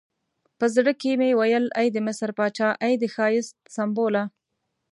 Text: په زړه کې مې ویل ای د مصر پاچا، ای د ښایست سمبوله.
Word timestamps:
په 0.59 0.65
زړه 0.75 0.91
کې 1.01 1.11
مې 1.19 1.29
ویل 1.39 1.65
ای 1.79 1.87
د 1.91 1.97
مصر 2.07 2.29
پاچا، 2.37 2.69
ای 2.85 2.93
د 3.01 3.03
ښایست 3.13 3.55
سمبوله. 3.75 4.23